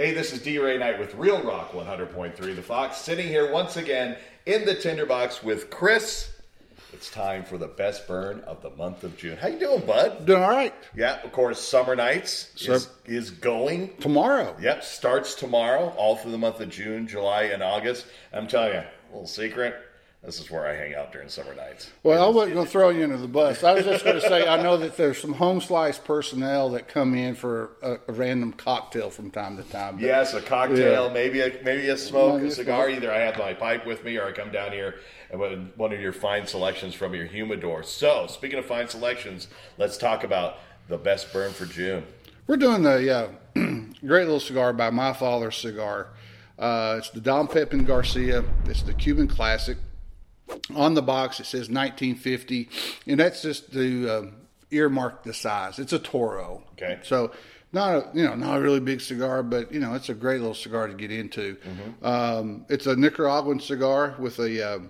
[0.00, 3.76] Hey, this is D Ray Knight with Real Rock 100.3 The Fox, sitting here once
[3.76, 4.16] again
[4.46, 6.32] in the tinderbox with Chris.
[6.94, 9.36] It's time for the best burn of the month of June.
[9.36, 10.24] How you doing, bud?
[10.24, 10.72] Doing all right.
[10.96, 13.94] Yeah, of course, Summer Nights is, is going.
[14.00, 14.56] Tomorrow.
[14.58, 18.06] Yep, starts tomorrow, all through the month of June, July, and August.
[18.32, 19.74] I'm telling you, a little secret.
[20.22, 21.90] This is where I hang out during summer nights.
[22.02, 23.64] Well, I wasn't going to throw you under the bus.
[23.64, 26.88] I was just going to say I know that there's some home slice personnel that
[26.88, 29.94] come in for a, a random cocktail from time to time.
[29.96, 31.12] but- Yes, a cocktail, Yeah.
[31.14, 32.88] maybe a maybe a smoke, a cigar.
[32.90, 32.96] smoke.
[32.98, 34.96] Either I have my pipe with me, or I come down here
[35.30, 35.40] and
[35.76, 37.82] one of your fine selections from your humidor.
[37.82, 40.58] So, speaking of fine selections, let's talk about
[40.88, 42.04] the best burn for June.
[42.46, 43.28] We're doing the uh,
[44.06, 46.08] great little cigar by My Father's Cigar.
[46.58, 48.44] Uh, it's the Don Pepin Garcia.
[48.66, 49.78] It's the Cuban Classic.
[50.74, 52.68] On the box, it says 1950,
[53.06, 54.32] and that's just to um,
[54.70, 55.78] earmark the size.
[55.78, 56.62] It's a Toro.
[56.72, 56.98] Okay.
[57.02, 57.32] So
[57.72, 60.40] not a you know not a really big cigar, but you know it's a great
[60.40, 61.56] little cigar to get into.
[62.02, 64.82] Um, it's a Nicaraguan cigar with a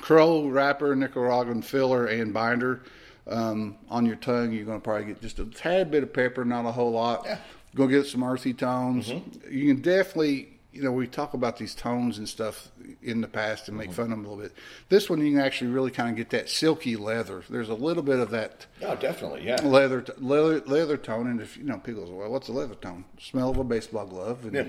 [0.00, 2.82] Crow wrapper, Nicaraguan filler, and binder.
[3.26, 6.44] Um, on your tongue, you're going to probably get just a tad bit of pepper,
[6.44, 7.22] not a whole lot.
[7.24, 7.38] Yeah.
[7.74, 9.08] Go get some earthy tones.
[9.08, 9.52] Mm-hmm.
[9.52, 12.68] You can definitely, you know, we talk about these tones and stuff
[13.02, 13.96] in the past and make Mm-hmm.
[13.96, 14.52] fun of them a little bit.
[14.88, 17.42] This one, you can actually really kind of get that silky leather.
[17.50, 19.60] There's a little bit of that Oh, definitely, yeah.
[19.62, 21.26] leather leather, leather tone.
[21.28, 24.06] And if you know, people say, "Well, what's a leather tone?" Smell of a baseball
[24.06, 24.64] glove, and Yeah.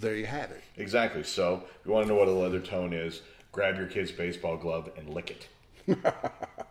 [0.00, 0.62] there you have it.
[0.76, 1.22] Exactly.
[1.22, 4.56] So, if you want to know what a leather tone is, grab your kid's baseball
[4.56, 5.48] glove and lick it.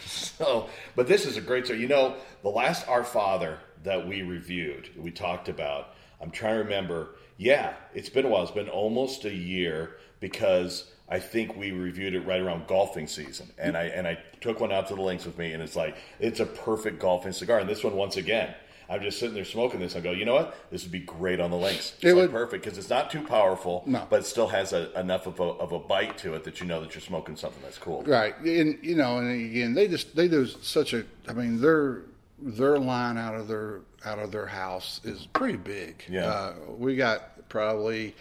[0.06, 1.80] so, but this is a great story.
[1.80, 6.62] You know, the last Our Father that we reviewed, we talked about, I'm trying to
[6.64, 7.16] remember.
[7.36, 8.42] Yeah, it's been a while.
[8.42, 13.50] It's been almost a year because I think we reviewed it right around golfing season,
[13.58, 15.96] and I and I took one out to the links with me, and it's like
[16.20, 17.58] it's a perfect golfing cigar.
[17.58, 18.54] And this one, once again,
[18.90, 19.94] I'm just sitting there smoking this.
[19.94, 20.56] I go, you know what?
[20.72, 21.92] This would be great on the links.
[21.96, 24.04] It's It like would- perfect because it's not too powerful, No.
[24.10, 26.66] but it still has a, enough of a, of a bite to it that you
[26.66, 28.02] know that you're smoking something that's cool.
[28.02, 31.04] Right, and you know, and again, they just they do such a.
[31.28, 32.02] I mean, their
[32.42, 36.02] their line out of their out of their house is pretty big.
[36.08, 36.26] Yeah.
[36.26, 38.16] uh, we got probably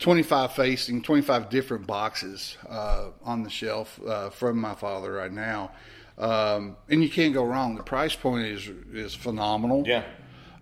[0.00, 5.12] twenty five facing, twenty five different boxes uh, on the shelf uh, from my father
[5.12, 5.70] right now,
[6.18, 7.76] um, and you can't go wrong.
[7.76, 9.84] The price point is is phenomenal.
[9.86, 10.04] Yeah,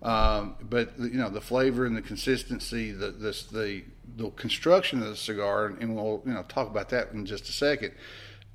[0.02, 3.84] Um, but you know the flavor and the consistency, the this the
[4.16, 7.52] the construction of the cigar, and we'll you know talk about that in just a
[7.52, 7.92] second.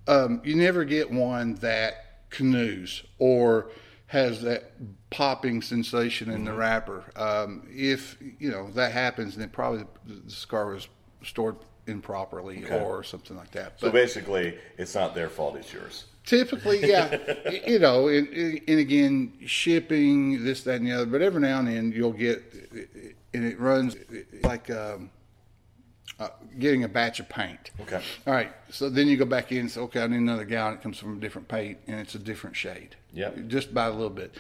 [0.07, 3.69] Um, you never get one that canoes or
[4.07, 4.73] has that
[5.09, 7.03] popping sensation in the wrapper.
[7.15, 10.87] Um, if you know that happens, then probably the, the cigar was
[11.23, 11.55] stored
[11.87, 12.79] improperly Okay.
[12.81, 13.79] or something like that.
[13.79, 16.05] so basically, it's not their fault; it's yours.
[16.25, 17.17] Typically, yeah,
[17.67, 21.05] you know, and, and again, shipping this, that, and the other.
[21.05, 22.41] But every now and then, you'll get,
[23.33, 23.97] and it runs
[24.41, 25.09] like um,
[26.19, 26.29] uh,
[26.59, 27.71] getting a batch of paint.
[27.81, 28.01] Okay.
[28.25, 30.75] All right, so then you go back in and say, okay, I need another gallon.
[30.75, 32.95] It comes from a different paint, and it's a different shade.
[33.13, 33.47] Yep.
[33.47, 34.35] Just by a little bit.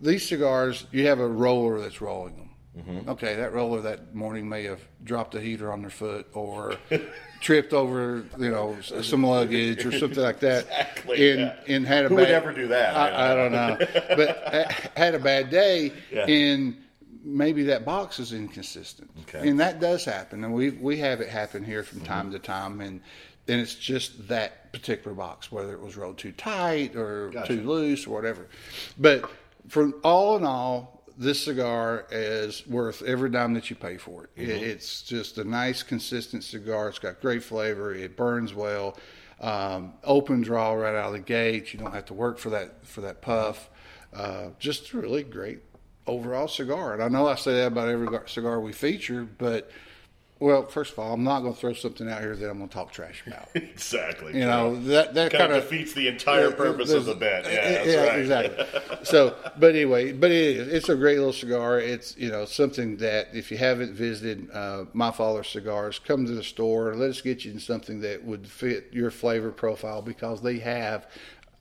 [0.00, 2.47] These cigars, you have a roller that's rolling them.
[2.78, 3.08] Mm-hmm.
[3.10, 6.76] Okay, that roller that morning may have dropped a heater on their foot or
[7.40, 10.64] tripped over, you know, some luggage or something like that.
[10.64, 11.74] Exactly, And, yeah.
[11.74, 12.96] and had a Who bad, would ever do that?
[12.96, 13.78] I, I don't know.
[14.16, 14.54] but
[14.96, 16.24] had a bad day Yeah.
[16.26, 16.76] and
[17.24, 19.10] maybe that box is inconsistent.
[19.22, 19.48] Okay.
[19.48, 20.44] And that does happen.
[20.44, 23.00] And we we have it happen here from time to time and
[23.46, 27.56] then it's just that particular box, whether it was rolled too tight or Gotcha.
[27.56, 28.46] too loose or whatever.
[28.98, 29.30] But
[29.68, 34.36] for all in all, this cigar is worth every dime that you pay for it.
[34.36, 34.50] Mm-hmm.
[34.50, 34.62] it.
[34.62, 36.88] It's just a nice, consistent cigar.
[36.88, 37.92] It's got great flavor.
[37.92, 38.96] It burns well.
[39.40, 41.72] Um, open draw right out of the gate.
[41.72, 43.68] You don't have to work for that for that puff.
[44.14, 45.60] Uh, just a really great
[46.06, 46.94] overall cigar.
[46.94, 49.70] And I know I say that about every cigar we feature, but
[50.40, 52.68] well, first of all, I'm not going to throw something out here that I'm going
[52.68, 53.48] to talk trash about.
[53.78, 54.36] Exactly.
[54.36, 57.44] You know that that kind of defeats the entire purpose of the bet.
[57.44, 58.18] Yeah, that's right.
[58.18, 58.98] exactly.
[59.04, 60.68] So, but anyway, but it is.
[60.68, 61.78] It's a great little cigar.
[61.78, 66.32] It's you know something that if you haven't visited uh, My Father's Cigars, come to
[66.32, 66.94] the store.
[66.94, 71.06] Let us get you something that would fit your flavor profile because they have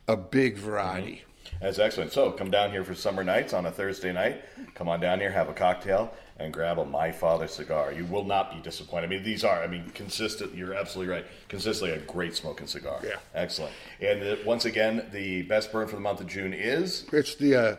[0.07, 1.23] a big variety.
[1.61, 2.11] That's excellent.
[2.11, 4.43] So come down here for summer nights on a Thursday night.
[4.75, 7.91] Come on down here, have a cocktail, and grab a My Father cigar.
[7.91, 9.07] You will not be disappointed.
[9.07, 10.55] I mean, these are, I mean, consistent.
[10.55, 11.25] You're absolutely right.
[11.49, 12.99] Consistently a great smoking cigar.
[13.03, 13.15] Yeah.
[13.33, 13.73] Excellent.
[13.99, 17.55] And uh, once again, the best burn for the month of June is It's the
[17.55, 17.75] uh,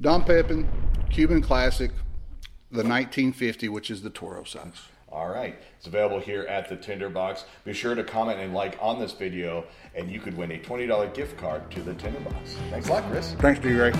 [0.00, 0.68] Don Pepin
[1.10, 1.90] Cuban Classic,
[2.70, 4.82] the 1950, which is the Toro size.
[5.12, 5.56] All right.
[5.78, 7.44] It's available here at the Tinderbox.
[7.64, 9.64] Be sure to comment and like on this video,
[9.94, 12.56] and you could win a $20 gift card to the Tinderbox.
[12.70, 13.34] Thanks a lot, Chris.
[13.38, 13.72] Thanks, D.
[13.72, 13.92] Ray.